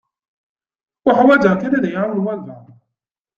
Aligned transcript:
Uḥwaǧeɣ 1.09 1.53
kan 1.61 1.75
ad 1.77 1.85
yi-iɛawen 1.85 2.23
walebɛaḍ. 2.25 2.65